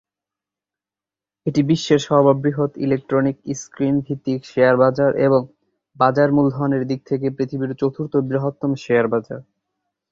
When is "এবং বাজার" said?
5.25-6.29